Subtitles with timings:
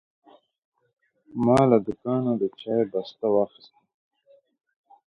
[1.43, 3.79] ما له دوکانه د چای بسته واخیسته.